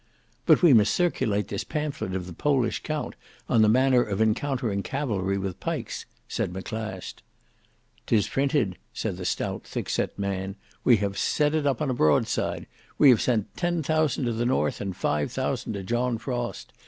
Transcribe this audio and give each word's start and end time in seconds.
"But 0.47 0.63
we 0.63 0.73
must 0.73 0.95
circulate 0.95 1.49
this 1.49 1.63
pamphlet 1.63 2.15
of 2.15 2.25
the 2.25 2.33
Polish 2.33 2.81
Count 2.81 3.13
on 3.47 3.61
the 3.61 3.69
manner 3.69 4.01
of 4.01 4.19
encountering 4.19 4.81
cavalry 4.81 5.37
with 5.37 5.59
pikes," 5.59 6.07
said 6.27 6.51
Maclast. 6.51 7.21
"'Tis 8.07 8.27
printed," 8.27 8.79
said 8.95 9.17
the 9.17 9.25
stout 9.25 9.61
thickset 9.65 10.17
man; 10.17 10.55
"we 10.83 10.97
have 10.97 11.19
set 11.19 11.53
it 11.53 11.67
up 11.67 11.83
on 11.83 11.91
a 11.91 11.93
broadside. 11.93 12.65
We 12.97 13.11
have 13.11 13.21
sent 13.21 13.55
ten 13.55 13.83
thousand 13.83 14.25
to 14.25 14.33
the 14.33 14.43
north 14.43 14.81
and 14.81 14.97
five 14.97 15.31
thousand 15.31 15.73
to 15.73 15.83
John 15.83 16.17
Frost. 16.17 16.73